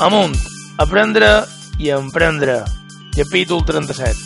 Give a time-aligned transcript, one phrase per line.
[0.00, 0.32] Amunt,
[0.80, 1.44] aprendre
[1.76, 2.62] i emprendre.
[3.12, 4.16] Capítol 37.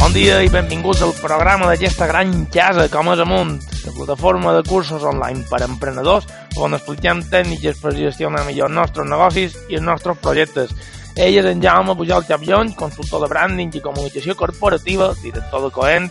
[0.00, 4.66] Bon dia i benvinguts al programa d'aquesta gran casa com és Amunt, la plataforma de
[4.66, 6.26] cursos online per a emprenedors
[6.58, 10.74] on expliquem tècniques per gestionar millor els nostres negocis i els nostres projectes.
[11.16, 16.10] Ell és en Jaume Pujol Xavion, consultor de branding i comunicació corporativa, director de Coent,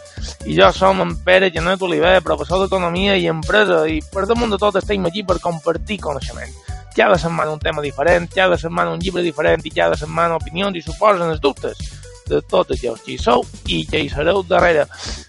[0.49, 4.57] i jo som en Pere Genet Oliver, professor d'Economia i Empresa, i per damunt de
[4.57, 6.49] tot estem aquí per compartir coneixement.
[6.97, 10.81] Cada setmana un tema diferent, cada setmana un llibre diferent i cada setmana opinions i
[10.81, 11.77] suposen els dubtes
[12.25, 14.87] de tots aquells que hi sou i que hi sereu darrere,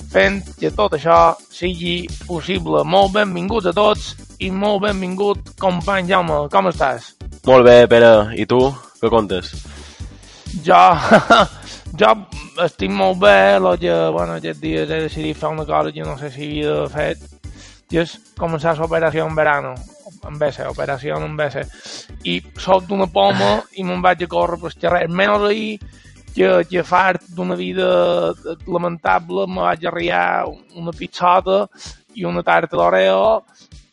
[0.08, 2.80] fent que tot això sigui possible.
[2.80, 7.15] Molt benvinguts a tots i molt benvingut, company Jaume, com estàs?
[7.46, 8.34] Molt bé, Pere.
[8.34, 8.58] I tu?
[8.98, 9.52] Què contes?
[10.66, 10.78] Jo,
[12.00, 12.08] jo
[12.64, 16.16] estic molt bé, lo que, bueno, aquests dies he decidit fer una cosa que no
[16.18, 17.22] sé si havia fet,
[17.86, 19.76] que és començar l'operació en verano,
[20.26, 21.62] en BC, operació en BC.
[22.26, 25.04] I soc d'una poma i me'n vaig a córrer pel carrer.
[25.06, 25.78] Menys ahir,
[26.34, 27.86] que, que fart d'una vida
[28.66, 31.62] lamentable me vaig arriar una pizzata
[32.18, 33.44] i una tarta d'oreo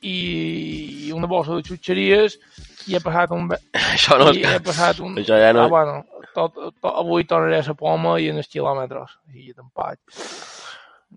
[0.02, 2.42] i una bossa de xutxeries
[2.88, 3.50] i he passat un...
[3.96, 4.32] Això no...
[4.34, 5.18] I he passat un...
[5.22, 5.66] Això ja no...
[5.66, 5.98] Ah, bueno,
[6.36, 9.18] tot, tot, avui tornaré a la poma i en els quilòmetres.
[9.34, 10.00] I tampoc...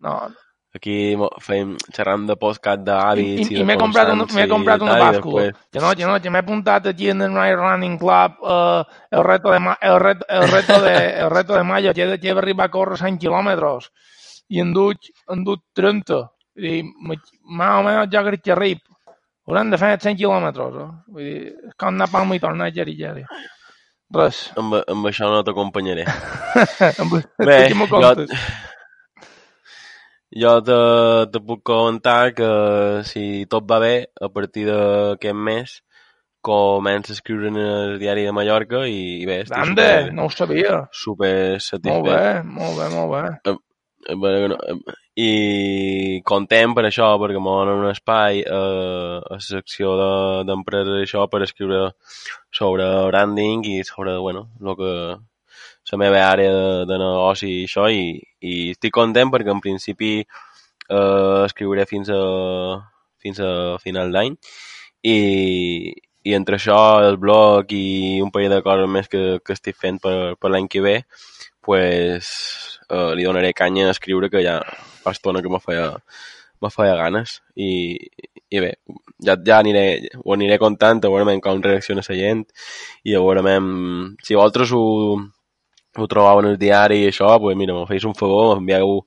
[0.02, 0.18] No,
[0.76, 4.96] Aquí fem xerrant de podcast d'hàbits I, i, i, m'he comprat, una, m'he comprat una
[5.00, 5.46] bàscula.
[5.46, 8.82] després- Que no, que no, que m'he apuntat aquí en el Night Running Club eh,
[9.16, 12.18] el, reto de, el, reto, el, reto de, el reto de mayo, que he de,
[12.20, 13.88] que he d'arribar a córrer 100 quilòmetres.
[14.52, 16.20] I en duig, en duig 30.
[16.60, 17.24] I més
[17.56, 18.84] o menys ja crec que arrib.
[19.46, 20.78] Haurem de fer 100 quilòmetres.
[20.82, 20.88] Eh?
[21.14, 21.38] Vull dir,
[21.70, 23.22] és com anar a Palma i tornar a Geri Geri.
[24.16, 24.40] Res.
[24.60, 26.06] Amb, amb això no t'acompanyaré.
[27.46, 28.12] Bé, jo,
[30.42, 30.78] jo te,
[31.32, 32.50] te puc comentar que
[33.08, 35.76] si tot va bé, a partir d'aquest mes
[36.46, 40.26] comença a escriure en el diari de Mallorca i, i bé, estic Ande, super, no
[40.26, 40.76] ho sabia.
[40.94, 42.04] super Molt satisfet.
[42.06, 43.56] bé, molt bé, molt bé.
[44.08, 49.94] Eh, eh, I content per això, perquè m'ho donen un espai eh, a la secció
[50.00, 51.80] de- d'empreses i això per escriure
[52.58, 54.92] sobre branding i sobre, bueno, lo que
[55.92, 60.12] la meva àrea de, de negoci i això, i, i estic content perquè en principi
[60.20, 62.20] eh, escriuré fins a,
[63.22, 63.52] fins a
[63.82, 64.36] final d'any.
[65.06, 65.16] I,
[66.26, 70.00] i entre això, el blog i un parell de coses més que, que estic fent
[70.02, 70.96] per, per l'any que ve,
[71.66, 72.31] pues,
[72.88, 74.60] eh, li donaré canya a escriure que ja
[75.03, 75.91] fa estona que me feia,
[76.62, 77.99] me feia ganes i,
[78.49, 78.72] i bé,
[79.27, 79.87] ja, ja aniré,
[80.22, 82.44] ho aniré contant, a veure com reacciona la gent
[83.04, 83.43] i a veure
[84.22, 84.84] si vosaltres ho,
[85.97, 89.03] ho trobeu en el diari i això, pues mira, me feis un favor, m'envieu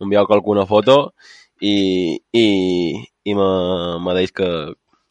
[0.00, 1.12] m'envieu alguna foto
[1.60, 2.46] i, i,
[3.24, 3.50] i me,
[4.00, 4.48] me deis que,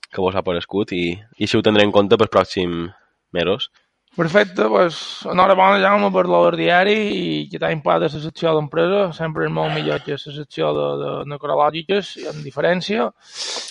[0.10, 2.90] que vos ha parescut i, i si ho tindré en compte pels pròxims
[3.32, 3.70] mesos.
[4.18, 4.98] Perfecte, doncs
[5.30, 9.72] enhorabona Jaume per l'obra diari i que t'ha impat la secció d'empresa, sempre és molt
[9.76, 13.12] millor que la secció de, de necrològiques, amb diferència.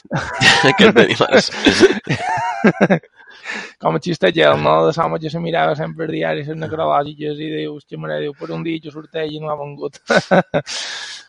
[0.78, 1.42] que tenim ara.
[3.82, 4.74] Com a xistell, no?
[4.86, 8.34] De l'home que se mirava sempre el diari, les necrològiques, i dius, que mare, diu,
[8.38, 10.00] per un dia que sorteix i no ha vengut.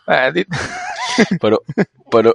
[0.07, 0.59] Bé, dit...
[1.41, 1.59] però,
[2.13, 2.33] però,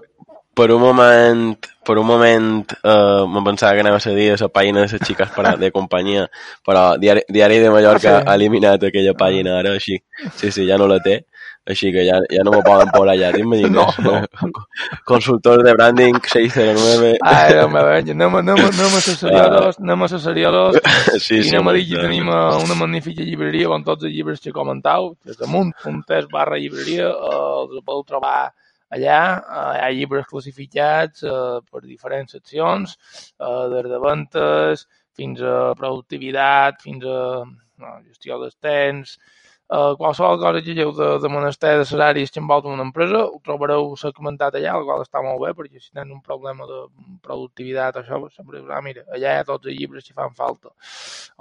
[0.55, 2.49] per un moment, per un moment
[2.83, 5.71] eh, me pensava que anava a dir a la pàgina de les xiques per, de
[5.75, 6.29] companyia,
[6.65, 8.29] però Diari, Diari de Mallorca Ah, sí?
[8.29, 9.99] ha eliminat aquella pàgina ara, així,
[10.37, 11.25] sí, sí, ja no la té,
[11.67, 13.99] així que ja, ja no me poden posar allà, t'imagines?
[14.05, 14.17] No,
[15.11, 18.03] Consultor de branding 609, Ai, Déu meu, eh?
[18.15, 20.81] anem, anem, anem a ser seriosos, anem a ser seriosos,
[21.27, 22.03] sí, I sí, anem a dir que sí.
[22.03, 27.09] tenim eh, una magnífica llibreria amb tots els llibres que comentau, des damunt.es barra llibreria,
[27.09, 28.53] eh, els podeu trobar
[28.97, 32.97] allà, eh, hi ha llibres classificats eh, per diferents seccions,
[33.39, 39.19] eh, des de ventes fins a productivitat, fins a no, gestió dels temps,
[39.65, 43.39] Uh, qualsevol cosa que lleu de, de menester de salaris que envolta una empresa, ho
[43.43, 46.83] trobareu segmentat allà, el qual està molt bé, perquè si tenen un problema de
[47.25, 50.37] productivitat això, pues, sempre dius, ah, mira, allà hi ha tots els llibres que fan
[50.37, 50.69] falta,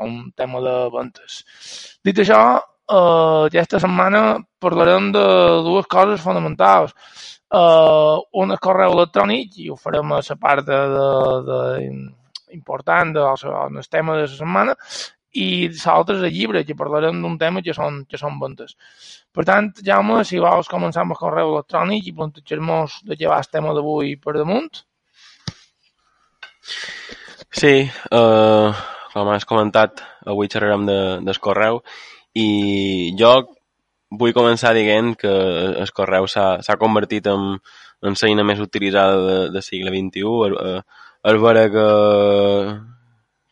[0.07, 1.41] un tema de ventes.
[2.07, 4.23] Dit això, uh, aquesta setmana
[4.63, 5.25] parlarem de
[5.67, 6.95] dues coses fonamentals.
[7.53, 11.09] Uh, un correu electrònic, i ho farem a la part de, de,
[11.49, 11.57] de
[12.55, 14.73] important del tema de la setmana,
[15.33, 18.75] i l'altre és el llibre, que parlarem d'un tema que són, que són ventes.
[19.33, 23.39] Per tant, Jaume, si vols començar amb el correu electrònic i plantejar-nos de què va
[23.41, 24.83] el tema d'avui per damunt.
[27.53, 27.73] Sí,
[28.13, 28.69] uh,
[29.13, 31.81] com has comentat, avui xerrarem de, del correu
[32.33, 33.33] i jo
[34.19, 35.31] vull començar dient que
[35.83, 37.57] el correu s'ha convertit en,
[38.03, 40.73] en l'eina més utilitzada de, del segle XXI.
[41.31, 41.87] És vera que,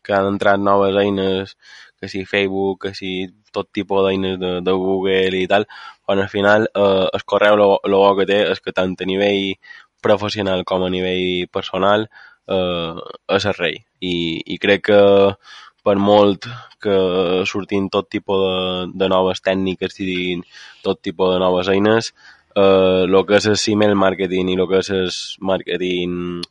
[0.04, 1.56] que han entrat noves eines,
[2.00, 5.68] que si Facebook, que si tot tipus d'eines de, de Google i tal,
[6.06, 9.56] quan al final eh, el correu el bo que té és que tant a nivell
[10.02, 12.96] professional com a nivell personal eh,
[13.38, 13.78] és el rei.
[14.02, 14.16] I,
[14.56, 15.02] I crec que
[15.84, 16.48] per molt
[16.82, 16.98] que
[17.50, 18.60] sortin tot tipus de,
[19.02, 20.38] de noves tècniques i
[20.86, 22.12] tot tipus de noves eines,
[22.56, 25.12] eh, el que és el email marketing i el que és el
[25.52, 26.42] marketing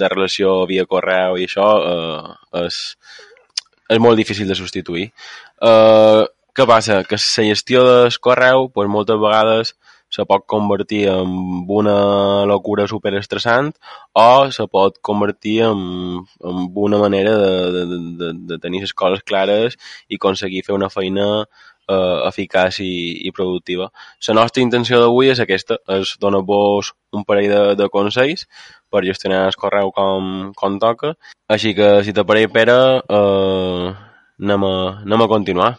[0.00, 2.34] de relació via correu i això eh,
[2.64, 2.80] és,
[3.90, 5.10] és molt difícil de substituir.
[5.62, 6.24] Eh,
[6.56, 7.02] què passa?
[7.06, 9.76] Que la gestió del correu, pues, moltes vegades
[10.10, 11.32] se pot convertir en
[11.70, 13.72] una locura super estressant
[14.12, 15.80] o se pot convertir en,
[16.50, 17.84] en una manera de, de,
[18.20, 19.78] de, de tenir les coses clares
[20.08, 21.28] i aconseguir fer una feina
[21.90, 22.92] eh, eficaç i,
[23.26, 23.90] i productiva.
[24.28, 28.46] La nostra intenció d'avui és aquesta, és donar-vos un parell de, de consells
[28.90, 31.14] per gestionar el correu com, com toca.
[31.50, 33.90] Així que, si t'aparell, Pere, eh,
[34.42, 34.76] anem, a,
[35.06, 35.72] anem a continuar.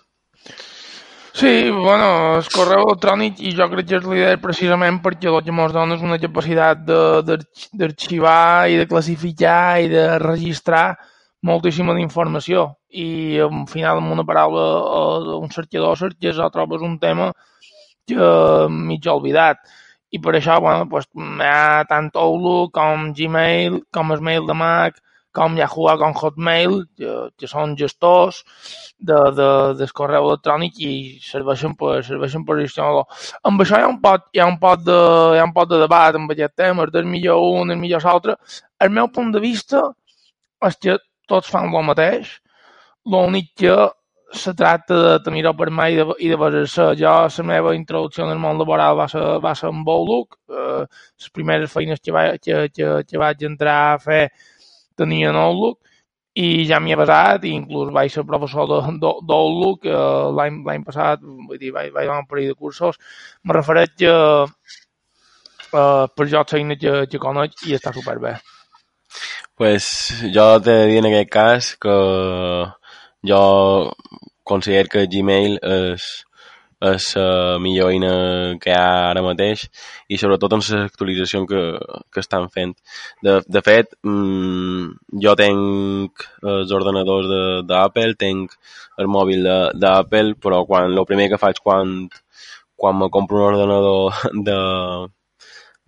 [1.34, 5.54] Sí, bueno, el correu electrònic i jo crec que és l'idea precisament perquè el que
[5.54, 10.98] ens dona és una capacitat d'arxivar i de classificar i de registrar
[11.48, 12.66] moltíssima d'informació.
[12.92, 17.32] I al final amb una paraula un cercador cerques o trobes un tema
[18.06, 19.64] que mig oblidat.
[20.12, 24.58] I per això, bueno, pues, hi ha tant Outlook com Gmail, com el mail de
[24.60, 25.00] Mac,
[25.36, 28.42] com Yahoo com Hotmail, que, que són gestors
[29.00, 29.50] de, de,
[29.80, 30.92] del correu electrònic i
[31.24, 33.06] serveixen per, serveixen per gestionar-lo.
[33.48, 35.00] Amb això hi ha un pot, hi ha un pot, de,
[35.36, 38.38] hi ha un pot de debat amb aquest tema, és millor un, és millor l'altre.
[38.82, 39.88] El meu punt de vista
[40.68, 41.00] és que
[41.32, 42.38] tots fan el mateix,
[43.08, 43.76] l'únic que
[44.34, 46.88] se tracta de tenir-ho per mà i de, de basar-se.
[47.00, 50.38] Jo, la meva introducció en el món laboral va ser, va ser en Outlook.
[50.50, 50.86] Eh,
[51.20, 54.24] les primeres feines que, va, que, que, que vaig entrar a fer
[54.98, 55.80] tenien Outlook
[56.42, 61.60] i ja m'hi he basat i inclús vaig ser professor d'Outlook eh, l'any passat, vull
[61.60, 63.00] dir, vaig, vaig anar un parell de cursos.
[63.44, 64.14] Me refereix que
[65.74, 68.38] eh, per jo feina que, que conec i està superbé.
[69.60, 69.86] Pues
[70.34, 71.98] jo de dir en aquest cas que
[73.28, 73.44] jo
[74.48, 76.08] considero que Gmail és,
[76.90, 78.12] és la millor eina
[78.62, 79.68] que hi ha ara mateix
[80.10, 81.62] i sobretot amb les actualitzacions que,
[82.12, 82.74] que estan fent.
[83.22, 84.90] De, de fet, mmm,
[85.26, 86.26] jo tenc
[86.56, 87.30] els ordenadors
[87.70, 88.58] d'Apple, tenc
[88.98, 89.46] el mòbil
[89.78, 92.10] d'Apple, però quan el primer que faig quan,
[92.76, 94.60] quan me compro un ordenador de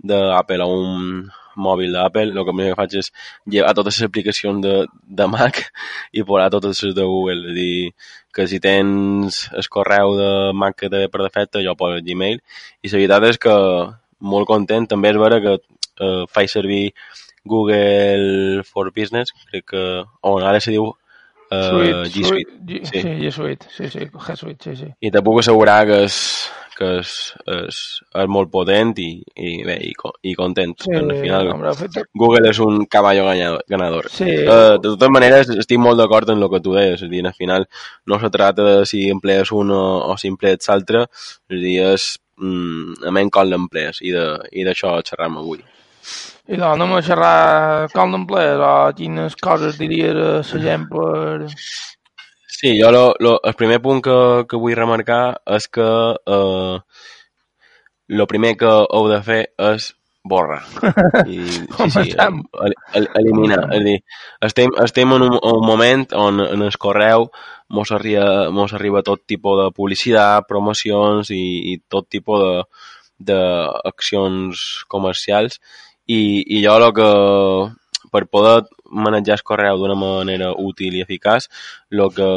[0.03, 3.11] d'Apple o un, mòbil d'Apple, el que primer que faig és
[3.49, 4.75] llevar totes les aplicacions de,
[5.21, 5.61] de Mac
[6.13, 7.49] i posar totes les de Google.
[7.51, 7.75] És dir,
[8.33, 12.41] que si tens el correu de Mac que té per defecte, jo poso Gmail.
[12.81, 13.57] I la veritat és que
[14.33, 14.87] molt content.
[14.89, 16.83] També és vera que eh, faig servir
[17.45, 19.85] Google for Business, crec que...
[20.23, 22.57] O ara se diu uh, Suite, G Suite.
[22.65, 23.01] G, sí.
[23.01, 24.89] sí, G Suite, sí, sí, G Suite, sí, sí.
[25.01, 26.17] I te puc assegurar que és,
[26.83, 27.11] que és,
[27.55, 27.79] és,
[28.23, 29.09] és molt potent i,
[29.39, 29.93] i bé, i,
[30.29, 30.75] i content.
[30.83, 32.01] Sí, al final, fet...
[32.19, 33.21] Google és un cavall
[33.71, 34.09] ganador.
[34.13, 34.27] Sí.
[34.43, 37.05] Uh, de totes maneres, estic molt d'acord en el que tu deies.
[37.05, 37.67] És dir, al final
[38.09, 41.05] no se trata de si emplees un o, o si emplees l'altre,
[41.51, 42.09] és dir, és
[42.41, 45.63] mm, a menys com l'emplees i d'això xerram avui.
[46.51, 51.47] I doncs anem a xerrar com l'emplees o quines coses diries a la gent per
[52.63, 54.13] Sí, jo lo, lo, el primer punt que,
[54.47, 56.77] que vull remarcar és que eh,
[58.19, 59.41] lo primer que heu de fer
[59.71, 59.89] és
[60.23, 60.61] borra.
[61.27, 63.65] I, sí, sí, el, el, eliminar.
[63.75, 63.97] És dir,
[64.47, 67.27] estem, estem en un, un moment on en el correu
[67.67, 71.43] mos arriba, mos arriba tot tipus de publicitat, promocions i,
[71.73, 72.63] i tot tipus de
[73.23, 75.59] d'accions comercials
[76.07, 77.11] i, i jo el que
[78.13, 78.61] per poder
[78.93, 81.49] manejar el correu d'una manera útil i eficaç,
[81.91, 82.29] el que,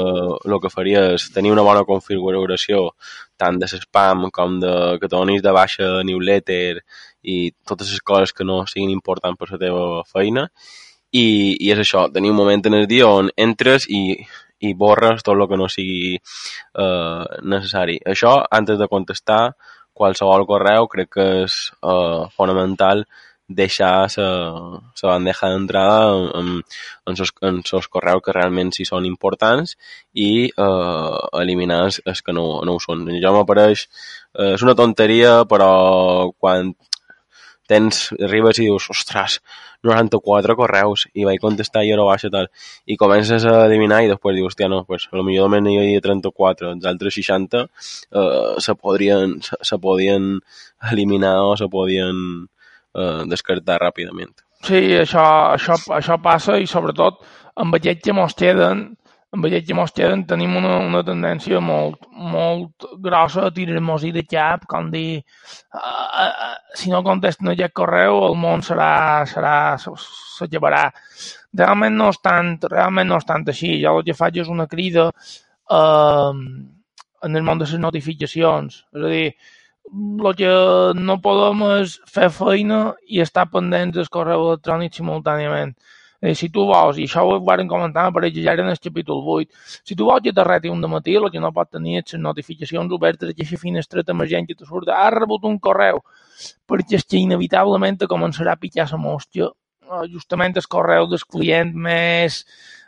[0.48, 2.88] el que faria és tenir una bona configuració
[3.36, 6.80] tant de spam com de que donis de baixa newsletter
[7.22, 10.48] i totes les coses que no siguin importants per la teva feina.
[11.12, 11.26] I,
[11.62, 14.18] i és això, tenir un moment en el dia on entres i,
[14.60, 17.98] i borres tot el que no sigui eh, necessari.
[18.12, 19.40] Això, antes de contestar
[19.96, 23.06] qualsevol correu, crec que és eh, fonamental
[23.48, 29.76] deixar la bandeja d'entrada en, sos, en sos correus que realment sí són importants
[30.12, 33.06] i eh, eliminar els, els que no, no ho són.
[33.22, 33.86] Jo m'apareix,
[34.34, 36.74] eh, és una tonteria, però quan
[37.66, 39.40] tens, arribes i dius, ostres,
[39.86, 42.48] 94 correus, i vaig contestar i ara baixa tal,
[42.86, 45.78] i comences a eliminar i després dius, hòstia, no, pues, a lo millor només n'hi
[45.82, 48.28] havia 34, els altres 60 eh,
[48.62, 50.36] se, podrien, se, se podien
[50.92, 52.46] eliminar o se podien
[52.96, 54.34] eh, descartar ràpidament.
[54.66, 55.24] Sí, això,
[55.54, 57.20] això, això passa i sobretot
[57.62, 58.88] amb aquests que mos queden
[59.36, 64.22] amb aquests que mos queden tenim una, una tendència molt, molt grossa a tirar-nos de
[64.24, 65.20] cap, com dir,
[65.74, 70.86] uh, uh, si no contesten aquest correu el món serà, serà, s'acabarà.
[71.56, 73.74] Realment no és tant, realment no és tant així.
[73.82, 76.32] Jo el que faig és una crida uh,
[77.26, 78.84] en el món de les notificacions.
[78.94, 79.26] És a dir,
[79.92, 80.52] el que
[80.98, 85.74] no podem és fer feina i estar pendents del correu electrònic simultàniament.
[86.20, 89.50] Eh, si tu vols, i això ho vam comentar per ja en el capítol 8,
[89.84, 92.92] si tu vols que t'arreti un matí, el que no pot tenir és les notificacions
[92.92, 96.00] obertes d'aquesta finestreta emergent que te surt, has rebut un correu,
[96.66, 99.50] perquè és que inevitablement te començarà a pitjar la mostra,
[99.84, 102.44] eh, justament el correu del client més,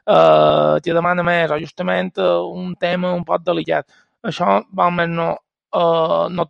[0.06, 2.32] eh, que demana més, o justament eh,
[2.64, 3.86] un tema un poc delicat.
[4.24, 5.28] Això, almenys no,
[5.74, 6.46] eh, no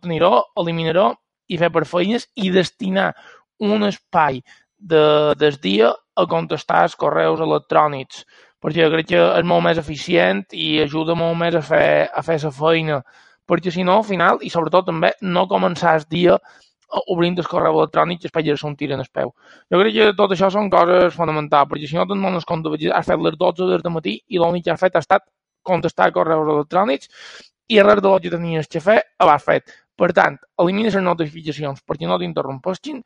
[0.63, 1.13] eliminar-ho
[1.49, 3.13] i fer per feines i destinar
[3.59, 4.41] un espai
[4.77, 8.23] de, del dia a contestar els correus electrònics,
[8.61, 12.39] perquè crec que és molt més eficient i ajuda molt més a fer, a fer
[12.43, 13.01] la feina,
[13.49, 16.37] perquè si no, al final, i sobretot també, no començar el dia
[17.13, 19.31] obrint el correu electrònic i espatllar-se un tir en el peu.
[19.69, 23.05] Jo crec que tot això són coses fonamentals, perquè si no te'n dones compte, has
[23.05, 25.27] fet les 12 del matí i l'únic que has fet ha estat
[25.63, 27.11] contestar correus electrònics
[27.69, 29.75] i res de lo que tenies que fer l'has fet.
[29.99, 33.03] Per tant, elimina les notificacions perquè no t'interrompessin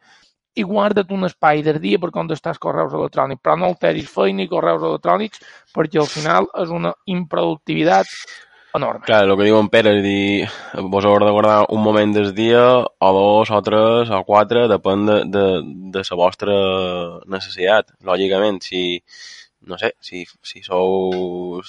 [0.55, 4.49] i guarda't un espai del dia per contestar correus electrònics, però no alteris feina i
[4.51, 5.41] correus electrònics
[5.73, 8.11] perquè al final és una improductivitat
[8.77, 9.05] enorme.
[9.05, 10.47] Clar, el que diu en Pere, és dir,
[10.93, 15.05] vos haureu de guardar un moment del dia, o dos, o tres, o quatre, depèn
[15.09, 15.45] de, de,
[15.93, 16.57] de la vostra
[17.29, 17.93] necessitat.
[18.05, 18.83] Lògicament, si,
[19.69, 21.61] no sé, si, si sou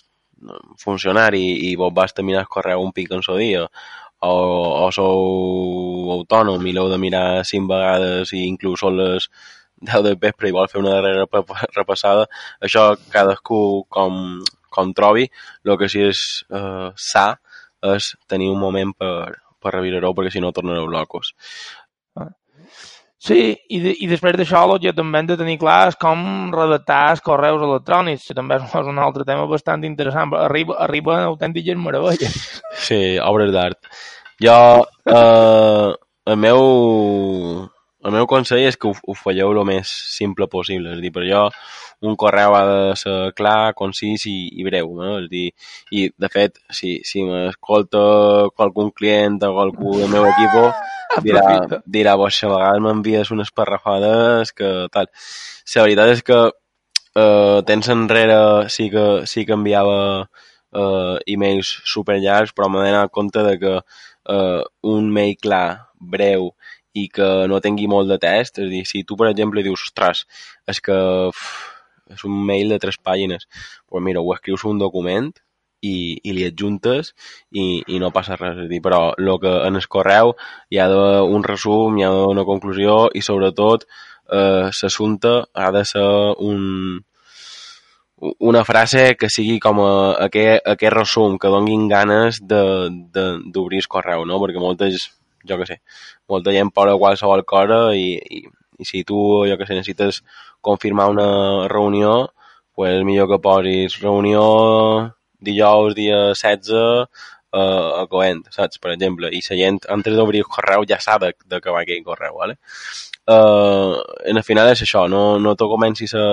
[0.83, 3.67] funcionari i vos vas terminar el correu un pic en el dia,
[4.25, 4.35] o,
[4.87, 9.29] o sou autònom i l'heu de mirar cinc vegades i inclús són les
[9.85, 11.27] 10 del vespre i vol fer una darrera
[11.77, 12.27] repassada,
[12.61, 14.41] això cadascú com,
[14.73, 15.29] com trobi,
[15.65, 16.21] el que sí és
[16.51, 17.27] eh, sa
[17.95, 21.35] és tenir un moment per, per revisar-ho perquè si no tornareu locos.
[23.25, 27.15] Sí, i, de, i després d'això que també hem de tenir clar és com redactar
[27.15, 30.35] els correus electrònics, que també és un altre tema bastant interessant.
[30.37, 32.37] Arriba, arriba autèntiques meravelles.
[32.85, 33.81] Sí, obres d'art.
[34.45, 34.59] Jo,
[35.09, 35.95] eh,
[36.27, 36.61] el meu,
[38.05, 40.93] el meu consell és que ho, ho falleu el més simple possible.
[40.93, 41.45] És a dir, per jo,
[42.05, 44.91] un correu ha de ser clar, concís i, i breu.
[44.99, 45.15] No?
[45.23, 45.47] És dir,
[45.91, 48.03] I, de fet, si, si m'escolta
[48.53, 50.59] qualcun client o qualcú del meu equip,
[51.27, 51.47] dirà,
[51.97, 55.09] dirà vos, a vegades m'envies unes parrafades que tal.
[55.75, 62.53] La veritat és que eh, temps enrere sí que, sí que enviava eh, e-mails superllargs,
[62.53, 65.69] però m'he d'anar compte de que eh, un mail clar,
[65.99, 66.51] breu
[66.95, 69.89] i que no tingui molt de test, és a dir, si tu, per exemple, dius,
[69.89, 70.25] ostres,
[70.71, 70.99] és que
[71.31, 71.47] uf,
[72.15, 75.33] és un mail de tres pàgines, doncs pues mira, ho escrius un document
[75.85, 77.13] i, i li adjuntes
[77.53, 78.61] i, i no passa res.
[78.65, 80.35] És dir, però el que en el correu
[80.71, 80.89] hi ha
[81.25, 83.89] un resum, hi ha una conclusió i sobretot
[84.31, 86.07] eh, l'assumpte ha de ser
[86.45, 87.03] un,
[88.39, 89.93] una frase que sigui com a,
[90.29, 94.41] aquest, aquest resum, que donguin ganes d'obrir el correu, no?
[94.43, 95.11] Perquè moltes,
[95.49, 95.81] jo que sé,
[96.29, 98.45] molta gent posa qualsevol cosa i, i,
[98.79, 100.23] i si tu, jo que sé, necessites
[100.61, 102.33] confirmar una reunió,
[102.75, 106.71] pues millor que posis reunió dijous, dia 16,
[107.55, 108.81] eh, a Coent, saps?
[108.83, 111.85] Per exemple, i la gent, antes d'obrir el correu, ja sap de, de que va
[111.85, 112.59] aquell correu, ¿vale?
[113.27, 113.95] Eh,
[114.31, 116.27] en el final és això, no, no t'ho comencis a,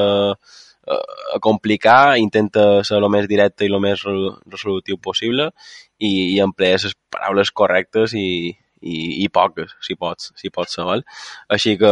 [1.36, 5.52] a complicar, intenta ser el més directe i el més resolutiu possible
[6.00, 11.06] i, i emplees les paraules correctes i, i, i poques, si pots, si pots val?
[11.50, 11.92] Així que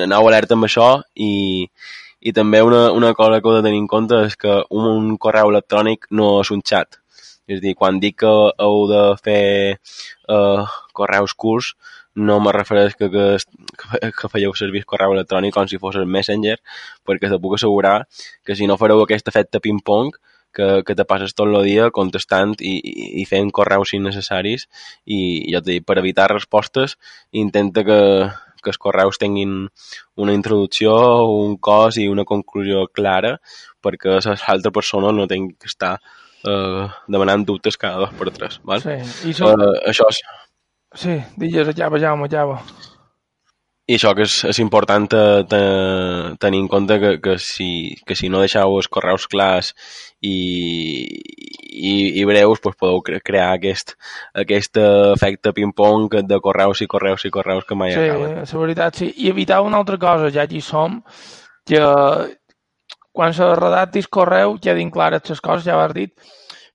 [0.00, 1.66] aneu alerta amb això i,
[2.20, 5.16] i també una, una cosa que heu de tenir en compte és que un, un
[5.20, 7.00] correu electrònic no és un xat.
[7.46, 9.42] És a dir, quan dic que heu de fer
[9.76, 10.64] eh,
[10.96, 11.74] correus curts,
[12.16, 13.26] no me refereix que, que,
[14.18, 16.56] que fèieu servir correu electrònic com si fos el Messenger,
[17.06, 17.98] perquè te puc assegurar
[18.44, 20.16] que si no fareu aquest efecte ping-pong,
[20.56, 24.66] que, que te passes tot el dia contestant i, i, i fent correus innecessaris
[25.04, 25.20] i
[25.52, 26.96] ja t'he dit, per evitar respostes
[27.44, 28.00] intenta que,
[28.62, 29.68] que els correus tinguin
[30.16, 30.96] una introducció,
[31.44, 33.36] un cos i una conclusió clara
[33.84, 38.60] perquè l'altra persona no tingui que estar eh, demanant dubtes cada dos per tres.
[38.64, 38.82] Val?
[38.82, 38.98] Sí,
[39.30, 39.52] i so...
[39.52, 40.22] eh, això és,
[40.96, 42.60] sí digues, Java, Jaume, Java.
[43.86, 45.58] I això que és, és important te, te,
[46.42, 47.68] tenir en compte que, que, si,
[48.06, 49.68] que si no deixeu els correus clars
[50.26, 50.32] i,
[51.06, 53.94] i, i breus, doncs podeu cre crear aquest,
[54.42, 58.40] aquest efecte ping-pong de correus i correus i correus que mai sí, acaben.
[58.42, 59.12] la veritat, sí.
[59.22, 60.98] I evitar una altra cosa, ja hi som,
[61.66, 61.84] que
[63.16, 66.12] quan se redactis correu quedin clares les coses, ja ho has dit,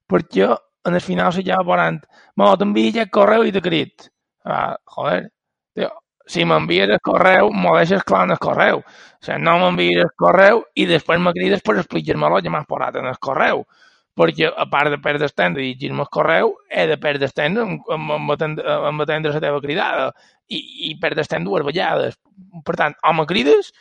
[0.08, 0.48] perquè
[0.88, 2.00] en el final se ja veurant,
[2.40, 4.08] mo, t'envia aquest correu i t'he crit.
[4.48, 5.28] Ah, joder,
[6.32, 8.82] si m'envies el correu, m'ho deixes clar en el correu.
[8.82, 13.00] O sigui, no m'envies el correu i després me crides per explicar-me-lo ja m'has posat
[13.02, 13.66] en el correu.
[14.20, 17.36] Perquè, a part de perdre el temps de llegir-me el correu, he de perdre el
[17.36, 18.58] temps en, en,
[18.92, 20.10] en atendre la teva cridada.
[20.52, 20.60] I,
[20.90, 22.20] i perdre el temps dues vegades.
[22.68, 23.72] Per tant, o me crides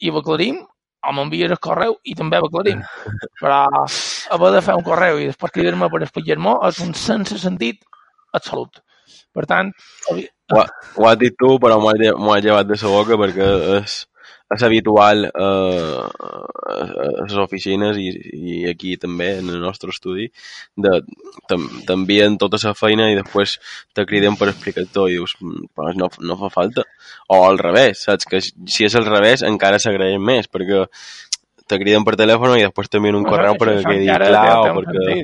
[0.00, 0.60] i ho aclarim,
[1.02, 2.84] o m'envies el correu i també ho aclarim.
[3.40, 3.64] Però
[4.36, 7.82] haver de fer un correu i després cridar-me per explicar-me és un sense sentit
[8.38, 8.80] absolut.
[9.32, 9.72] Per tant...
[10.52, 10.64] Ho,
[10.98, 11.92] ho has dit tu, però m'ho
[12.34, 13.94] has llevat de la boca perquè és,
[14.52, 16.02] és habitual eh,
[16.72, 18.10] a les oficines i,
[18.52, 20.28] i aquí també, en el nostre estudi,
[21.88, 23.58] t'envien tota la feina i després
[23.96, 26.86] te criden per explicar tot i dius, pues no, no fa falta.
[27.32, 28.28] O al revés, saps?
[28.28, 30.84] Que si és al revés encara s'agraeix més perquè
[31.68, 35.18] te criden per telèfon i després t'envien un correu per que quedi clar o perquè...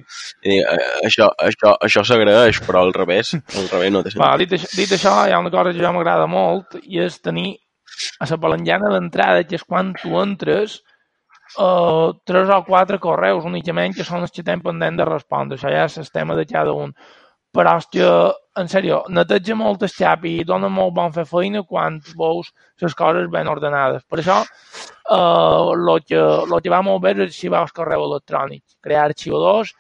[0.49, 0.59] I,
[1.07, 4.25] això això, això s'agraeix, però al revés, al revés no té sentit.
[4.25, 7.19] Va, dit, això, dit això, hi ha una cosa que ja m'agrada molt i és
[7.25, 7.51] tenir
[8.21, 10.81] a la palangana d'entrada, que és quan tu entres,
[11.57, 15.59] uh, tres o quatre correus únicament que són els que tenen pendent de respondre.
[15.59, 16.95] Això ja és el tema de cada un.
[17.57, 18.09] Però que,
[18.61, 22.95] en sèrio, neteja molt el xap i dona molt bon fer feina quan veus les
[22.95, 24.05] coses ben ordenades.
[24.05, 24.43] Per això,
[25.11, 29.75] uh, lo, que, lo que va molt bé és arxivar el correu electrònic, crear arxivadors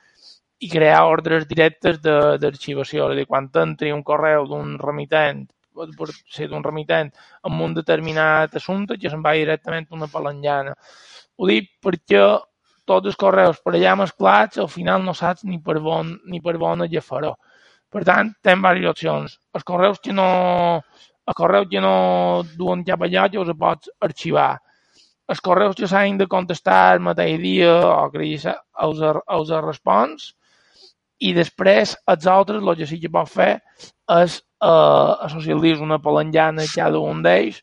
[0.59, 3.07] i crear ordres directes d'arxivació.
[3.07, 5.47] És a dir, quan t'entri un correu d'un remitent
[5.79, 7.11] pot ser d'un remitent
[7.47, 10.75] amb un determinat assumpte que se'n va directament una palangana.
[11.39, 12.23] Ho dic perquè
[12.89, 16.57] tots els correus per allà mesclats al final no saps ni per on, ni per
[16.71, 17.35] on agafaró.
[17.93, 19.37] Per tant, tenim diverses opcions.
[19.57, 20.29] Els correus que no,
[21.29, 21.93] els correus que no
[22.57, 24.51] duen cap allà que els pots arxivar.
[25.29, 30.33] Els correus que s'han de contestar el mateix dia o que els, els respons
[31.19, 33.53] i després els altres el que sí que pot fer
[34.17, 37.61] és eh, associar-los una palangana a cada un d'ells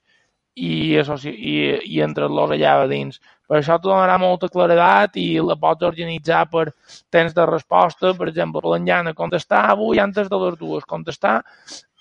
[0.56, 1.56] i, i,
[1.96, 3.20] i entre-los allà dins.
[3.46, 6.66] Per això te donarà molta claredat i la pots organitzar per
[7.14, 11.36] temps de resposta, per exemple, palangana, contestar avui antes de les dues, contestar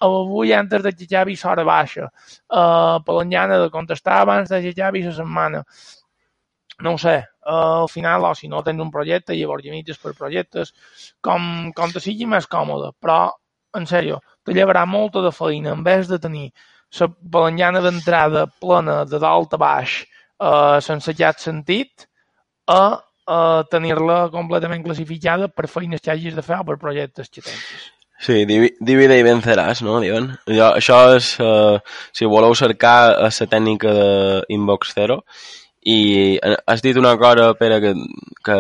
[0.05, 5.13] avui antes de que acabi l'hora baixa, uh, palangana de contestar abans de acabi la
[5.13, 5.63] setmana.
[6.83, 10.15] No ho sé, uh, al final, o si no tens un projecte, llavors organitzes per
[10.19, 10.73] projectes,
[11.21, 13.29] com, com te sigui més còmode, però,
[13.77, 16.51] en sèrio, te llevarà molta de feina en vez de tenir
[16.99, 20.24] la palangana d'entrada plena de dalt a baix eh,
[20.85, 22.07] sense cap sentit
[22.67, 27.45] a, a tenir-la completament classificada per feines que hagis de fer o per projectes que
[27.45, 27.91] tens.
[28.25, 29.99] Sí, divide i venceràs, no?
[30.01, 30.31] Diuen.
[30.49, 31.81] Jo, això és, uh,
[32.15, 35.21] si voleu cercar, és la tècnica d'Inbox Zero
[35.85, 37.93] i has dit una cosa, Pere, que,
[38.47, 38.57] que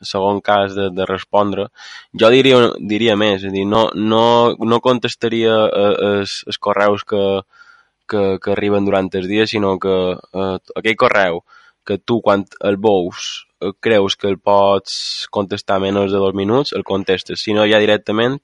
[0.00, 1.68] segon cas de, de respondre,
[2.16, 7.20] jo diria, diria més, és a dir, no, no, no contestaria eh, els correus que,
[8.10, 11.42] que, que arriben durant els dies, sinó que eh, aquell correu
[11.88, 16.74] que tu quan el veus eh, creus que el pots contestar menys de dos minuts,
[16.76, 17.40] el contestes.
[17.42, 18.40] Si no, ja directament,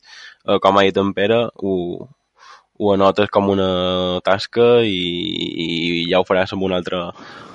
[0.49, 1.75] eh, com ha dit en Pere, ho,
[2.75, 4.97] ho anotes com una tasca i,
[5.65, 5.69] i
[6.11, 7.03] ja ho faràs en un altre,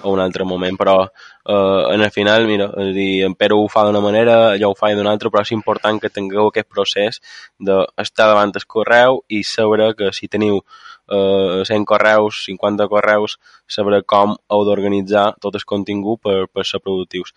[0.03, 3.65] en un altre moment, però eh, en el final, mira, és dir, en Pere ho
[3.71, 7.19] fa d'una manera, jo ho faig d'una altra, però és important que tingueu aquest procés
[7.59, 10.61] d'estar davant del correu i saber que si teniu
[11.09, 17.33] 100 correus, 50 correus, saber com heu d'organitzar tot el contingut per, per ser productius.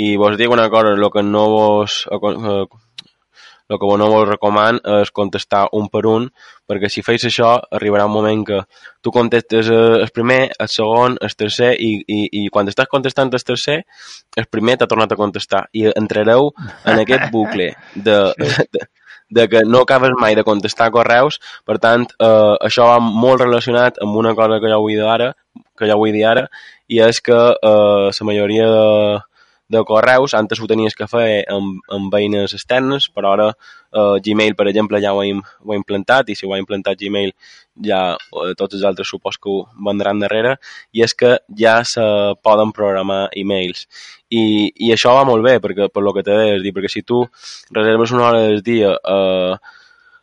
[0.00, 2.06] I vos dic una cosa, el que no vos...
[2.10, 2.64] Eh,
[3.72, 6.26] el que no vos recoman és contestar un per un,
[6.68, 8.58] perquè si feis això arribarà un moment que
[9.00, 13.46] tu contestes el primer, el segon, el tercer, i, i, i quan estàs contestant el
[13.48, 13.78] tercer,
[14.36, 16.50] el primer t'ha tornat a contestar, i entrareu
[16.84, 18.86] en aquest bucle de, de, de
[19.48, 24.16] que no acabes mai de contestar correus, per tant, eh, això va molt relacionat amb
[24.16, 25.32] una cosa que ja vull dir ara,
[25.78, 26.46] que ja vull dir ara,
[26.88, 28.86] i és que eh, la majoria de,
[29.72, 34.54] de correus, antes ho tenies que fer amb, amb veïnes externes, però ara eh, Gmail,
[34.58, 35.26] per exemple, ja ho ha,
[35.64, 37.32] ho ha implantat, i si ho ha implantat Gmail
[37.88, 39.58] ja eh, tots els altres supos que ho
[39.88, 40.56] vendran darrere,
[40.92, 42.04] i és que ja se
[42.44, 43.86] poden programar e-mails.
[44.32, 47.04] I, I això va molt bé, perquè, per lo que t'he de dir, perquè si
[47.08, 47.24] tu
[47.72, 49.56] reserves una hora del dia eh,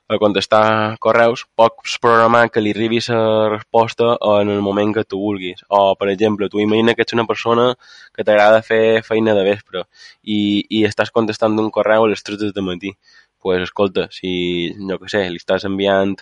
[0.09, 5.19] a contestar correus, pots programar que li arribis la resposta en el moment que tu
[5.21, 5.61] vulguis.
[5.69, 7.67] O, per exemple, tu imagina que ets una persona
[8.15, 9.85] que t'agrada fer feina de vespre
[10.23, 12.95] i, i estàs contestant un correu a les 3 del matí.
[13.41, 16.15] pues, escolta, si, no que sé, li estàs enviant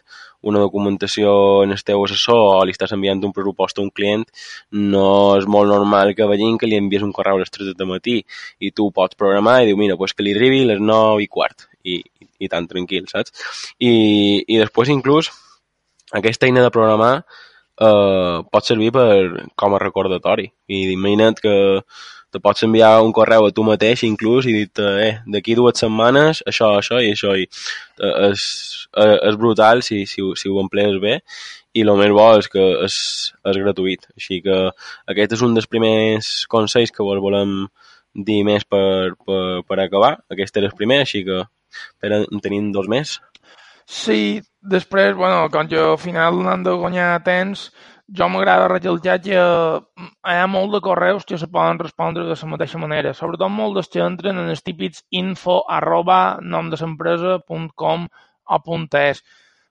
[0.49, 1.31] una documentació
[1.63, 4.27] en el teu assessor o li estàs enviant un pressupost a un client,
[4.93, 5.07] no
[5.39, 8.19] és molt normal que vegin que li envies un correu a les 3 del matí
[8.61, 11.27] i tu pots programar i diu, mira, pues que li arribi a les 9 i
[11.39, 11.97] quart i,
[12.43, 13.33] i tan tranquil, saps?
[13.79, 13.93] I,
[14.43, 15.31] i després inclús
[16.17, 20.47] aquesta eina de programar eh, pot servir per, com a recordatori.
[20.67, 21.55] I imagina't que
[22.31, 26.43] te pots enviar un correu a tu mateix inclús i dir eh, d'aquí dues setmanes
[26.51, 28.43] això, això i això i eh, és,
[28.99, 31.21] eh, és brutal si, si, si ho emplees bé
[31.77, 32.97] i el més bo és que és,
[33.47, 34.57] és gratuït així que
[35.13, 37.61] aquest és un dels primers consells que vos volem
[38.27, 41.45] dir més per, per, per acabar aquest era el primer, així que
[42.01, 43.17] però en tenim dos més.
[43.87, 47.69] Sí, després, bueno, quan jo al final n'han de guanyar temps,
[48.19, 52.35] jo m'agrada rejaltar que mm, hi ha molt de correus que se poden respondre de
[52.35, 58.07] la mateixa manera, sobretot molt dels que entren en els típics info arroba nomdesempresa.com
[58.47, 58.59] o
[58.99, 59.23] .es.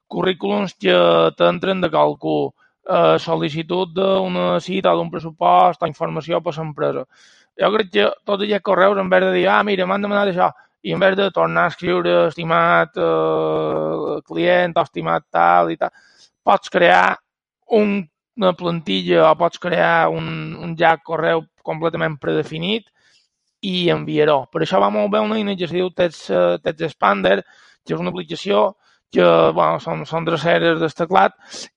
[0.07, 0.97] Currículums que
[1.37, 2.53] t'entren de qualcú,
[2.89, 7.07] eh, sol·licitud d'una cita d'un pressupost o informació per l'empresa.
[7.61, 10.53] Jo crec que tots aquests correus, en vez de dir, ah, mira, m'han demanat això,
[10.87, 15.91] i en vez de tornar a escriure estimat eh, client o estimat tal i tal,
[16.47, 17.17] pots crear
[17.75, 17.97] un,
[18.39, 20.29] una plantilla o pots crear un,
[20.63, 22.87] un jack correu completament predefinit
[23.67, 24.45] i enviar-ho.
[24.53, 27.41] Per això va molt bé una eina que es diu Text, uh, Text Expander,
[27.83, 28.69] que és una aplicació
[29.13, 31.37] que bueno, són, són dreceres del teclat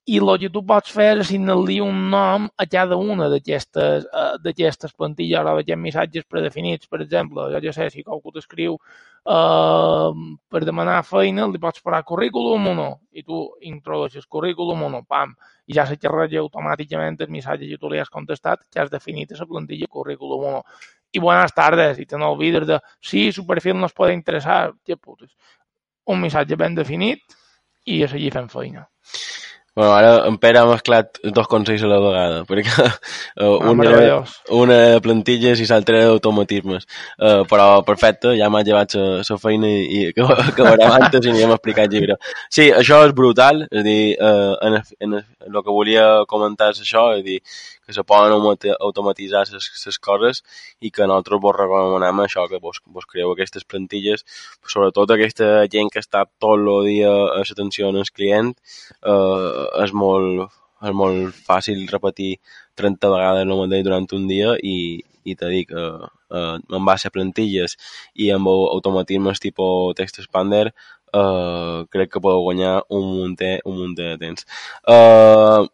[0.09, 4.07] i el que tu pots fer és assignar-li un nom a cada una d'aquestes
[4.43, 6.89] d'aquestes plantilles o d'aquests missatges predefinits.
[6.89, 10.09] Per exemple, jo ja sé, si qualcú t'escriu uh,
[10.49, 15.03] per demanar feina, li pots posar currículum o no, i tu introdueixes currículum o no,
[15.05, 15.35] pam,
[15.69, 19.35] i ja se xerraja automàticament el missatge que tu li has contestat, que has definit
[19.35, 20.63] a la plantilla currículum o no.
[21.11, 24.95] Y buenas tardes, y te no olvides de, sí, su perfil nos puede interesar, que
[24.95, 25.35] putes
[26.09, 27.37] un missatge ben definit
[27.85, 28.87] i a seguir fent feina.
[29.75, 32.73] Bueno, ara en Pere ha mesclat dos consells a la vegada, perquè
[33.45, 34.17] uh, una,
[34.57, 36.87] una de plantilles i l'altra d'automatismes.
[37.15, 41.59] Uh, però perfecte, ja m'ha llevat la feina i, i acabarem antes i anirem a
[41.59, 42.17] explicar el llibre.
[42.49, 46.73] Sí, això és brutal, és a dir, uh, en, en, en el que volia comentar
[46.73, 47.39] és això, és a dir,
[47.89, 48.35] que se poden
[48.79, 50.43] automatitzar les coses
[50.79, 54.21] i que nosaltres vos recomanem això, que vos, vos creeu aquestes plantilles,
[54.61, 58.53] sobretot aquesta gent que està tot el dia a l'atenció al client,
[59.01, 60.53] eh, és, molt,
[60.85, 62.35] és molt fàcil repetir
[62.77, 67.09] 30 vegades el mateix durant un dia i, i te dic, eh, eh, en base
[67.09, 67.73] a plantilles
[68.21, 73.97] i amb automatismes tipus text expander, eh, crec que podeu guanyar un munt, un munt
[73.97, 74.45] de temps.
[74.85, 75.65] Eh,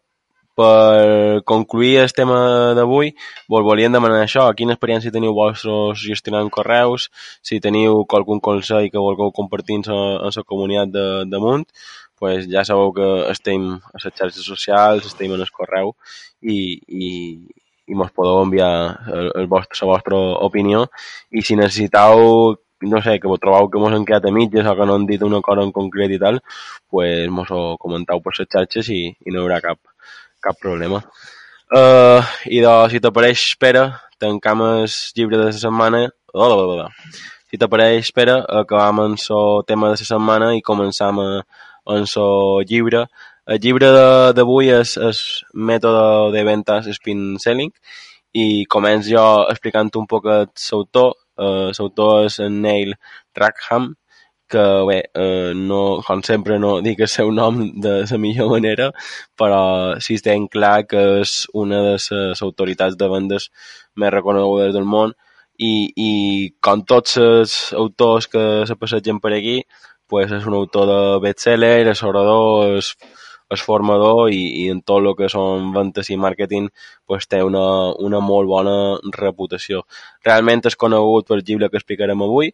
[0.56, 2.38] per concluir el tema
[2.78, 3.12] d'avui,
[3.52, 7.10] vos volíem demanar això, quina experiència teniu vostres gestionant correus,
[7.44, 9.86] si teniu qualcun consell que volgueu compartir en
[10.24, 11.68] la comunitat de, de Munt,
[12.18, 15.92] pues ja sabeu que estem a les xarxes socials, estem en el correu
[16.40, 17.10] i, i,
[17.86, 18.70] i mos podeu enviar
[19.12, 20.86] el, el vostre, la vostra opinió.
[21.30, 24.86] I si necessiteu no sé, que trobeu que mos han quedat a mitges o que
[24.86, 26.40] no han dit una cosa en concret i tal,
[26.92, 29.80] pues mos ho comenteu per les xarxes i, i no hi haurà cap,
[30.42, 31.02] cap problema.
[31.66, 33.86] Uh, I de, si t'apareix, espera,
[34.22, 34.84] tancam el
[35.16, 36.04] llibre de la setmana.
[36.32, 36.90] Oh, oh, oh, oh.
[37.50, 43.06] Si t'apareix, espera, acabam amb el tema de la setmana i començam amb el llibre.
[43.46, 43.90] El llibre
[44.34, 45.14] d'avui és el
[45.54, 47.70] mètode de ventas spin selling
[48.34, 51.14] i començo jo explicant un poc l'autor.
[51.36, 52.94] Uh, l'autor és Neil
[53.36, 53.90] Rackham,
[54.48, 58.90] que bé, eh, no, com sempre no dic el seu nom de la millor manera,
[59.38, 59.60] però
[60.00, 63.50] sí estem clar que és una de les autoritats de vendes
[63.96, 65.14] més reconegudes del món
[65.58, 66.10] i, i
[66.60, 69.62] com tots els autors que se passegen per aquí,
[70.08, 72.92] pues, és un autor de bestseller, és orador, és,
[73.54, 76.68] és formador i, i en tot el que són ventes i màrqueting
[77.06, 77.66] pues, té una,
[78.08, 78.76] una molt bona
[79.18, 79.84] reputació.
[80.26, 82.52] Realment és conegut per llibre que explicarem avui,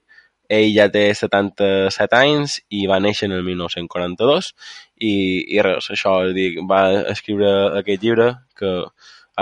[0.59, 4.53] ell ja té 77 anys i va néixer en el 1942
[5.01, 5.15] i,
[5.57, 6.85] i res, això, dic, va
[7.15, 8.73] escriure aquest llibre que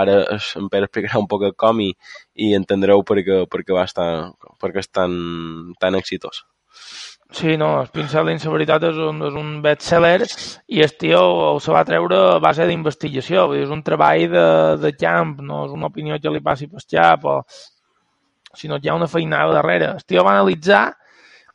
[0.01, 1.91] ara en Pere explicarà un poc com i,
[2.35, 4.07] i entendreu per què, per què va estar,
[4.61, 5.13] per què és tan,
[5.81, 6.45] tan exitós.
[7.31, 10.25] Sí, no, Spin Selling, la veritat, és un, és un bestseller
[10.67, 11.21] i el tio
[11.63, 14.47] se va treure a base d'investigació, és un treball de,
[14.83, 17.37] de camp, no és una opinió que li passi per xap, o,
[18.59, 19.93] sinó que hi ha una feinada darrere.
[19.95, 20.89] El tio va analitzar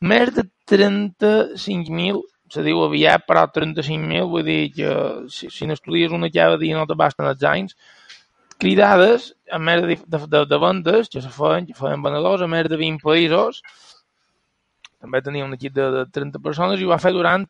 [0.01, 2.21] més de 35.000
[2.53, 4.91] se diu aviat, però 35.000, vull dir que
[5.33, 7.75] si, si n'estudies una cada dia no te basten els anys,
[8.57, 12.49] cridades a més de, de, de, de vendes que se feien, que feien venedors a
[12.49, 13.61] més de 20 països,
[14.97, 17.45] també tenia un equip de, de 30 persones i ho va fer durant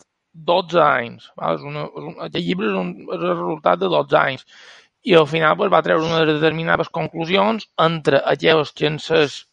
[0.48, 1.30] 12 anys.
[1.40, 1.58] Val?
[1.58, 4.46] És una, és un, aquest llibre és, un, és el resultat de 12 anys.
[5.08, 9.44] I al final pues, va treure unes determinades conclusions entre aquelles que en ses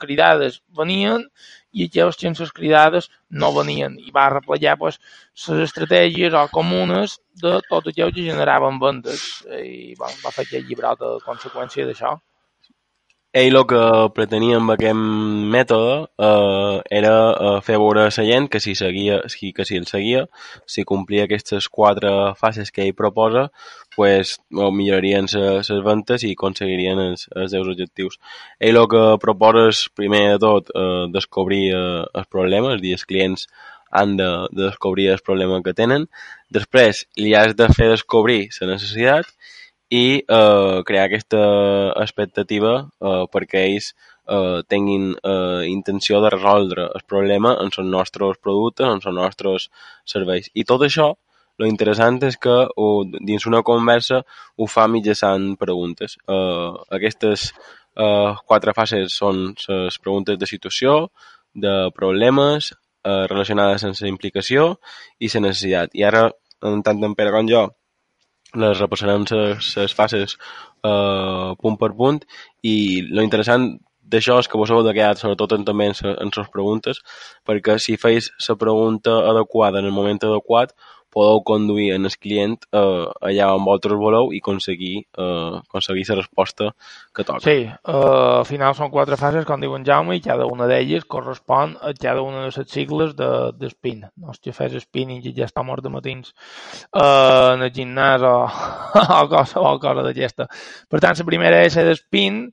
[0.00, 1.26] cridades venien
[1.72, 3.08] i aquelles xences cridades
[3.42, 4.98] no venien i va replegar pues,
[5.48, 9.28] les estratègies o comunes de tot allò que generaven vendes
[9.60, 12.16] i va, va fer aquest llibret a conseqüència d'això.
[13.32, 15.02] Ell el que pretenia amb aquest
[15.54, 15.92] mètode
[16.28, 19.20] eh, era eh, fer veure a la gent que si, seguia,
[19.54, 20.24] que si el seguia,
[20.66, 23.44] si complia aquestes quatre fases que ell proposa,
[23.94, 28.18] pues, millorarien les ventes i aconseguirien els, els seus objectius.
[28.58, 32.96] Ell el que proposa és, primer de tot, eh, descobrir eh, el problema, és dir,
[32.98, 33.46] els clients
[33.94, 36.10] han de, de descobrir el problema que tenen.
[36.50, 39.30] Després, li has de fer descobrir la necessitat
[39.90, 41.40] i eh, crear aquesta
[41.98, 43.90] expectativa eh, perquè ells
[44.30, 49.68] eh, tinguin eh, intenció de resoldre el problema en els nostres productes, en els nostres
[50.06, 50.48] serveis.
[50.54, 51.10] I tot això,
[51.60, 54.22] lo interessant és que uh, dins una conversa
[54.56, 56.16] ho fa mitjançant preguntes.
[56.24, 61.10] Eh, aquestes eh, quatre fases són les preguntes de situació,
[61.52, 62.70] de problemes,
[63.04, 64.70] eh, relacionades amb la implicació
[65.18, 65.92] i la necessitat.
[66.00, 67.66] I ara, tant en Pere com jo,
[68.54, 70.36] les repassarem les fases
[70.84, 72.20] eh, punt per punt
[72.62, 73.70] i lo interessant
[74.10, 77.02] d'això és que vos heu de quedar sobretot també en les preguntes
[77.46, 80.74] perquè si feis la pregunta adequada en el moment adequat
[81.12, 86.18] podeu conduir en el client eh, allà on vosaltres voleu i aconseguir, eh, aconseguir la
[86.20, 86.70] resposta
[87.14, 87.42] que toca.
[87.44, 91.06] Sí, eh, al final són quatre fases, com diu en Jaume, i cada una d'elles
[91.10, 94.06] correspon a cada una de les sigles de, de spin.
[94.16, 98.24] No és que fes spinning i ja està mort de matins eh, en el gimnàs
[98.26, 98.34] o,
[99.20, 100.48] o qualsevol cosa d'aquesta.
[100.90, 102.44] Per tant, la primera és de spin,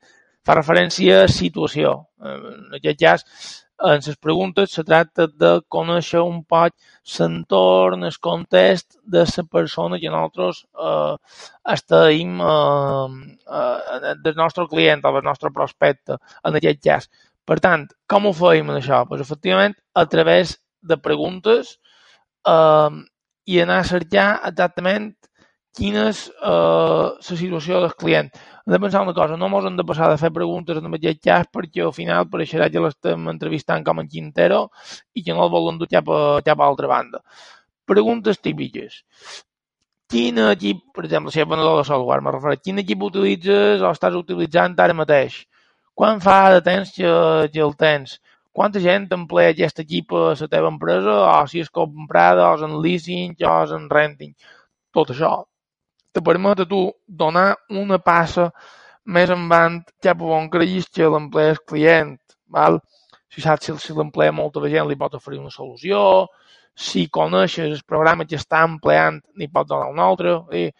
[0.47, 1.93] fa referència a situació.
[2.23, 3.25] En aquest cas,
[3.79, 6.73] en les preguntes se tracta de conèixer un poc
[7.17, 11.15] l'entorn, el context de la persona que nosaltres eh,
[11.73, 13.17] estem eh,
[13.59, 17.09] eh, del nostre client o del nostre prospecte, en aquest cas.
[17.45, 19.03] Per tant, com ho feim això?
[19.07, 21.77] Pues, efectivament, a través de preguntes
[22.47, 22.89] eh,
[23.45, 25.13] i anar a cercar exactament
[25.77, 28.31] quina és eh, la situació del client
[28.67, 31.21] hem de pensar una cosa, no ens hem de passar de fer preguntes en aquest
[31.23, 34.65] cas perquè al final pareixerà que l'estem entrevistant com en Quintero
[35.15, 37.23] i que no el volen dur cap a, cap a altra banda.
[37.87, 38.99] Preguntes típiques.
[40.11, 43.91] Quin equip, per exemple, si és venedor de software, me refereixo, quin equip utilitzes o
[43.95, 45.41] estàs utilitzant ara mateix?
[45.95, 47.11] Quan fa de temps que,
[47.53, 48.19] que el tens?
[48.51, 52.67] Quanta gent emplea aquest equip a la teva empresa o si és comprada o és
[52.67, 54.35] en leasing o és en renting?
[54.91, 55.37] Tot això
[56.17, 58.49] te permet a tu donar una passa
[59.05, 62.15] més endavant cap a on creguis que l'emplea el client.
[62.57, 62.79] Val?
[63.29, 65.99] Si saps si, si l'emplea molta gent li pot oferir una solució,
[66.87, 70.35] si coneixes el programa que està empleant n'hi pot donar un altre.
[70.57, 70.71] I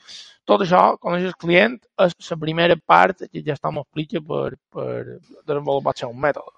[0.49, 5.19] tot això, coneixes el client, és la primera part que ja està m'explica per, per
[5.45, 6.55] desenvolupar un mètode.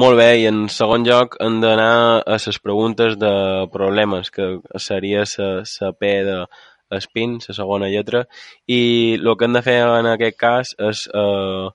[0.00, 3.32] Molt bé, i en segon lloc hem d'anar a les preguntes de
[3.74, 4.46] problemes, que
[4.84, 6.36] seria la P de
[7.04, 8.22] spin, la segona lletra,
[8.76, 8.78] i
[9.18, 11.68] el que hem de fer en aquest cas és eh,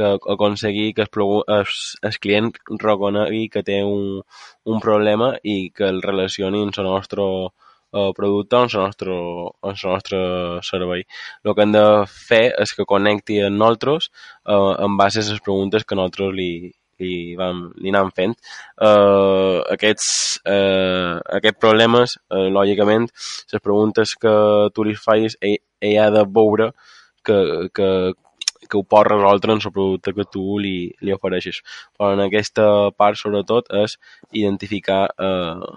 [0.00, 1.76] que aconseguir que el, el,
[2.10, 2.50] el client
[2.86, 4.22] reconegui que té un,
[4.64, 9.20] un problema i que el relacioni amb el nostre eh, producte, amb el nostre,
[9.60, 10.24] amb el nostre
[10.72, 11.04] servei.
[11.44, 15.44] El que hem de fer és que connecti amb nosaltres eh, en base a les
[15.44, 16.52] preguntes que nosaltres li,
[17.02, 18.36] li, vam, li anàvem fent.
[18.76, 20.10] Uh, aquests,
[20.44, 23.08] uh, aquests problemes, uh, lògicament,
[23.52, 24.36] les preguntes que
[24.74, 26.72] tu li fais, ell, ell ha de veure
[27.24, 27.38] que,
[27.74, 27.90] que
[28.68, 31.62] que ho pot resoldre en el producte que tu li, li ofereixes.
[31.96, 32.66] Però en aquesta
[33.00, 33.96] part, sobretot, és
[34.36, 35.70] identificar eh,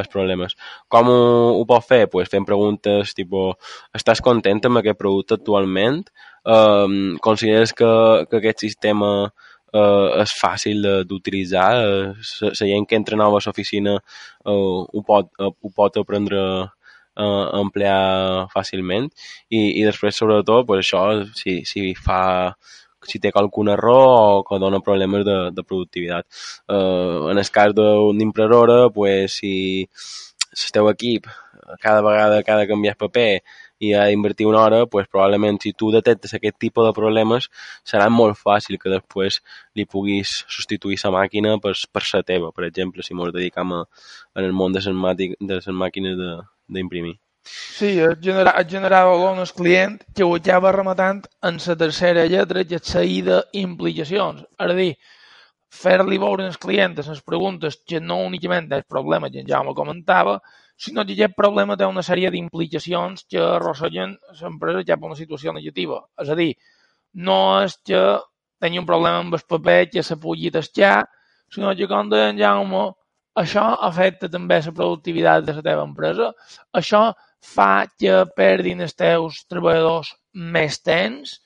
[0.00, 0.56] els problemes.
[0.92, 1.20] Com ho,
[1.60, 2.02] ho pot fer?
[2.12, 6.02] Pues fent preguntes tipus, estàs content amb aquest producte actualment?
[6.42, 7.92] Um, consideres que,
[8.30, 9.30] que aquest sistema
[9.72, 11.70] uh, és fàcil d'utilitzar?
[11.82, 14.52] Uh, la gent que entra nova a l'oficina uh,
[14.84, 16.44] ho, pot, uh, ho pot aprendre
[17.12, 17.24] a
[17.58, 19.10] emplear fàcilment
[19.52, 21.02] i, i després sobretot pues això
[21.36, 22.54] si, si fa
[23.04, 24.06] si té algun error
[24.38, 26.26] o que dona problemes de, de productivitat.
[26.70, 29.54] Uh, en el cas d'una impressora, pues, si
[30.52, 31.26] el teu equip
[31.80, 33.42] cada vegada que ha de canviar paper
[33.82, 37.48] i ha d'invertir una hora, pues, probablement si tu detectes aquest tipus de problemes
[37.92, 39.40] serà molt fàcil que després
[39.78, 43.82] li puguis substituir la màquina per, per la teva, per exemple, si ens dedicam a,
[44.38, 46.16] en el món de les, de les màquines
[46.68, 47.16] d'imprimir.
[47.44, 52.62] Sí, es, genera, es generava un client que ho acaba rematant en la tercera lletra
[52.64, 54.44] que és la implicacions.
[54.62, 54.92] És a dir,
[55.82, 60.38] fer-li veure als clients les preguntes que no únicament és problema, que ja me comentava,
[60.82, 65.54] sinó que aquest problema té una sèrie d'implicacions que arrosseguen l'empresa cap a una situació
[65.54, 66.00] negativa.
[66.22, 66.50] És a dir,
[67.28, 68.00] no és que
[68.62, 71.04] tingui un problema amb el paper que se pugui tascar,
[71.52, 72.82] sinó que, com deia en Jaume,
[73.42, 76.32] això afecta també la productivitat de la teva empresa,
[76.80, 77.04] això
[77.42, 81.38] fa que perdin els teus treballadors més temps.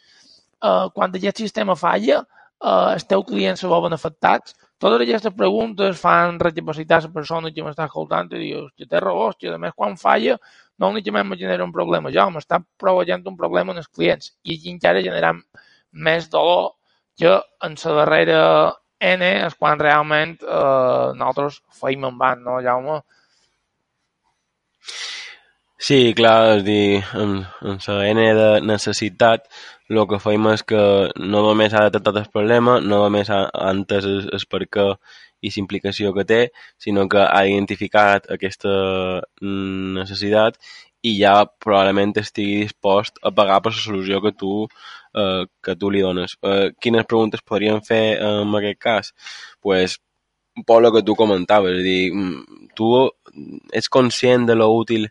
[0.61, 2.23] Uh, quan aquest sistema falla,
[2.65, 4.57] uh, els teus clients se veuen afectats.
[4.79, 9.31] Totes aquestes preguntes fan recapacitar la persona que m'està escoltant i dius que té raó,
[9.39, 10.37] que a més quan falla
[10.79, 14.59] no únicament me genera un problema jo, m'està provocant un problema en els clients i
[14.59, 15.33] aquí encara genera
[16.09, 16.75] més dolor
[17.17, 17.33] que
[17.65, 18.41] en la darrera
[19.01, 23.01] N és quan realment eh, nosaltres feim en van, no, Jaume?
[25.87, 27.35] Sí, clar, és dir, en,
[27.71, 29.45] en la N de necessitat,
[29.89, 30.81] el que feim és que
[31.33, 34.87] no només ha detectat el problema, no només ha, entès el, el per què
[35.45, 36.41] i la implicació que té,
[36.83, 38.73] sinó que ha identificat aquesta
[39.43, 40.59] mm, necessitat
[41.07, 44.55] i ja probablement estigui dispost a pagar per la solució que tu,
[45.15, 46.35] eh, que tu li dones.
[46.43, 49.13] Eh, quines preguntes podríem fer en aquest cas?
[49.61, 50.01] pues,
[50.67, 53.11] per lo que tu comentaves, és dir, mm, tu
[53.73, 55.09] ets conscient de lo útil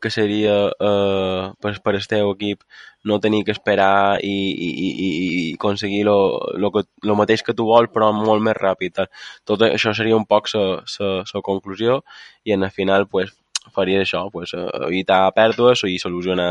[0.00, 2.64] que seria eh, per, per el teu equip
[3.04, 6.16] no tenir que esperar i, i, i, i aconseguir lo,
[6.56, 9.04] lo, que, lo mateix que tu vols però molt més ràpid.
[9.44, 12.02] Tot això seria un poc la conclusió
[12.44, 13.34] i en el final pues,
[13.74, 16.50] faria això, pues, evitar pèrdues i solucionar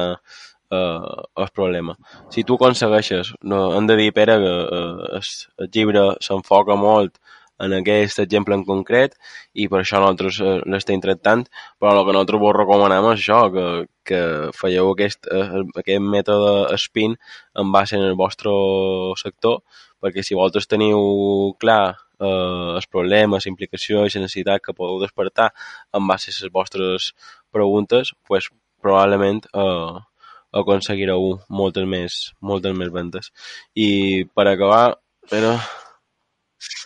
[0.73, 1.95] eh, el problema.
[2.29, 5.21] Si tu aconsegueixes, no, hem de dir, Pere, que eh,
[5.63, 7.19] el llibre s'enfoca molt
[7.59, 9.15] en aquest exemple en concret
[9.53, 11.45] i per això nosaltres eh, l'estem tractant,
[11.79, 13.65] però el que nosaltres vos recomanem és això, que,
[14.09, 14.21] que
[14.57, 17.17] fèieu aquest, eh, aquest mètode SPIN
[17.61, 18.53] en base en el vostre
[19.21, 19.61] sector,
[20.03, 25.51] perquè si vosaltres teniu clar eh, els problemes, la implicació i necessitat que podeu despertar
[25.93, 27.13] en base a les vostres
[27.53, 28.49] preguntes, pues,
[28.83, 30.01] probablement eh,
[30.53, 33.31] aconseguireu moltes més, moltes més ventes.
[33.75, 34.97] I per acabar,
[35.31, 35.55] però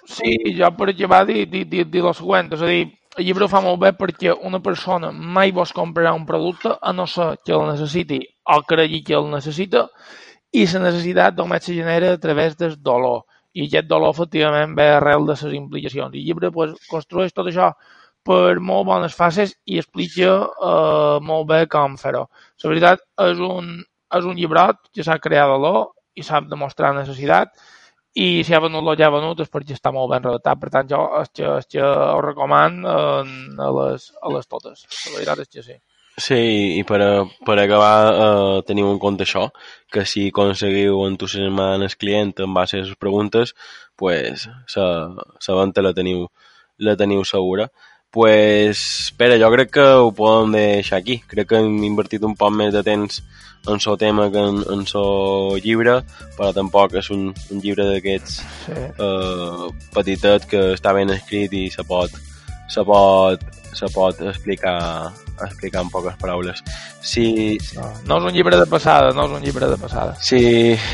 [0.08, 2.86] Sí, jo per acabar dir, dir, dir, dir el següent, és a dir,
[3.18, 6.94] el llibre ho fa molt bé perquè una persona mai vos comprarà un producte a
[6.94, 8.22] no ser que el necessiti
[8.56, 9.88] o cregui que el necessita
[10.56, 13.26] i la necessitat només se genera a través del dolor
[13.58, 16.14] i aquest dolor efectivament ve arrel de les implicacions.
[16.14, 17.72] I el llibre pues, construeix tot això
[18.28, 22.28] per molt bones fases i explica uh, molt bé com fer-ho.
[22.64, 23.74] La veritat és un,
[24.20, 27.52] és un llibrot que s'ha creat a l'or i sap demostrar necessitat
[28.18, 30.60] i si ha venut el que ha venut és perquè està molt ben redactat.
[30.62, 34.88] Per tant, jo és que, és que ho recomano a les, a les totes.
[35.06, 35.78] La veritat és que sí.
[36.18, 36.40] Sí,
[36.80, 37.10] i per, a,
[37.46, 39.44] per acabar eh, teniu en compte això,
[39.94, 43.54] que si aconseguiu entusiasmar el client en base a les preguntes,
[43.96, 46.26] pues, la, la venta la teniu,
[46.82, 47.70] la teniu segura
[48.18, 51.20] pues, Pere, jo crec que ho podem deixar aquí.
[51.30, 53.22] Crec que hem invertit un poc més de temps
[53.68, 56.02] en el tema que en, en el llibre,
[56.38, 58.76] però tampoc és un, un llibre d'aquests sí.
[58.78, 62.14] eh, petitet que està ben escrit i se pot,
[62.70, 63.44] se pot,
[63.74, 64.78] se pot explicar
[65.46, 66.64] explicar en poques paraules.
[67.02, 67.58] Si...
[67.76, 70.18] No, no és un llibre de passada, no és un llibre de passada.
[70.24, 70.42] Si,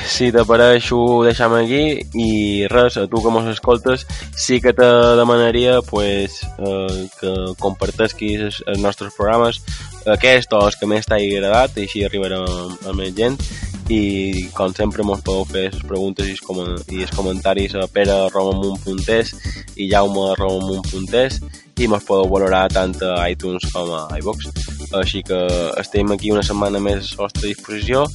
[0.09, 1.83] si t'apareix ho deixem aquí
[2.19, 2.29] i
[2.71, 4.89] res, a tu que mos escoltes, sí que te
[5.19, 9.63] demanaria pues, eh, que compartesquis els, els nostres programes,
[10.05, 12.43] aquest o els que més t'hagi agradat, i així arribarem
[12.89, 13.39] a més gent
[13.91, 19.33] i com sempre mos podeu fer les preguntes i els, i els comentaris a pere.romamunt.es
[19.75, 21.41] i jaume.romamunt.es
[21.81, 24.51] i mos podeu valorar tant a iTunes com a iVox.
[24.99, 25.39] Així que
[25.81, 28.05] estem aquí una setmana més a vostra disposició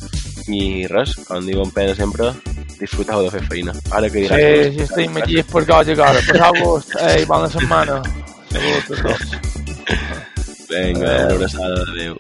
[0.49, 2.31] I res, com diu en Pere sempre,
[2.79, 3.75] disfruteu de fer feina.
[3.93, 4.41] Ara que diràs...
[4.41, 6.25] Sí, sí, estem aquí per cosa i cosa.
[6.31, 6.95] Passau gust.
[7.05, 8.01] Ei, bona setmana.
[8.53, 9.37] Salut a tots.
[10.71, 12.17] Vinga, una abraçada, adéu.